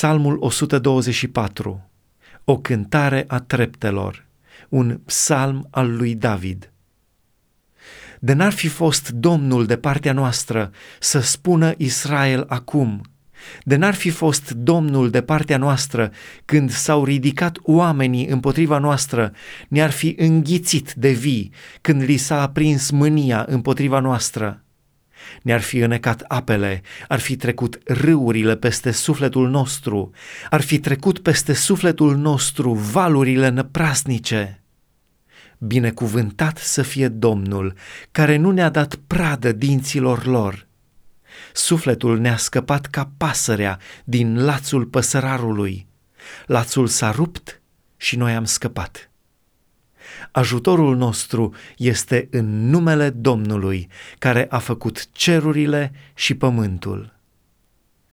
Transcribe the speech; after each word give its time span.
Psalmul 0.00 0.36
124, 0.40 1.90
o 2.44 2.58
cântare 2.58 3.24
a 3.28 3.40
treptelor, 3.40 4.26
un 4.68 5.00
psalm 5.04 5.66
al 5.70 5.96
lui 5.96 6.14
David. 6.14 6.72
De 8.20 8.32
n-ar 8.32 8.52
fi 8.52 8.68
fost 8.68 9.10
Domnul 9.10 9.66
de 9.66 9.76
partea 9.76 10.12
noastră 10.12 10.70
să 11.00 11.20
spună 11.20 11.74
Israel 11.76 12.44
acum, 12.48 13.02
de 13.64 13.76
n-ar 13.76 13.94
fi 13.94 14.10
fost 14.10 14.50
Domnul 14.50 15.10
de 15.10 15.22
partea 15.22 15.56
noastră 15.56 16.12
când 16.44 16.70
s-au 16.70 17.04
ridicat 17.04 17.58
oamenii 17.62 18.26
împotriva 18.26 18.78
noastră, 18.78 19.32
ne-ar 19.68 19.90
fi 19.90 20.14
înghițit 20.18 20.92
de 20.92 21.10
vii 21.10 21.52
când 21.80 22.02
li 22.02 22.16
s-a 22.16 22.42
aprins 22.42 22.90
mânia 22.90 23.44
împotriva 23.48 24.00
noastră 24.00 24.64
ne-ar 25.42 25.60
fi 25.60 25.78
înecat 25.78 26.24
apele, 26.28 26.82
ar 27.08 27.18
fi 27.18 27.36
trecut 27.36 27.78
râurile 27.84 28.56
peste 28.56 28.90
sufletul 28.90 29.48
nostru, 29.48 30.10
ar 30.50 30.60
fi 30.60 30.78
trecut 30.78 31.18
peste 31.18 31.52
sufletul 31.52 32.16
nostru 32.16 32.72
valurile 32.72 33.48
năprasnice. 33.48 34.62
Binecuvântat 35.58 36.58
să 36.58 36.82
fie 36.82 37.08
Domnul, 37.08 37.74
care 38.10 38.36
nu 38.36 38.50
ne-a 38.50 38.68
dat 38.68 38.94
pradă 39.06 39.52
dinților 39.52 40.26
lor. 40.26 40.66
Sufletul 41.52 42.18
ne-a 42.18 42.36
scăpat 42.36 42.86
ca 42.86 43.10
pasărea 43.16 43.78
din 44.04 44.44
lațul 44.44 44.84
păsărarului. 44.84 45.86
Lațul 46.46 46.86
s-a 46.86 47.10
rupt 47.10 47.60
și 47.96 48.16
noi 48.16 48.34
am 48.34 48.44
scăpat. 48.44 49.09
Ajutorul 50.30 50.96
nostru 50.96 51.54
este 51.76 52.28
în 52.30 52.70
numele 52.70 53.10
Domnului, 53.10 53.88
care 54.18 54.46
a 54.50 54.58
făcut 54.58 55.12
cerurile 55.12 55.92
și 56.14 56.34
pământul. 56.34 57.19